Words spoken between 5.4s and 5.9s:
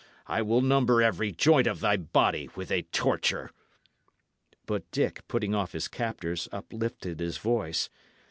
off his